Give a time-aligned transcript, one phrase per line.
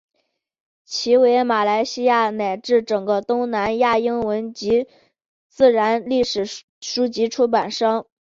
[0.83, 4.87] 其为马来西亚乃至整个东南亚英文及
[5.47, 6.43] 自然历史
[6.79, 8.07] 书籍的出版商。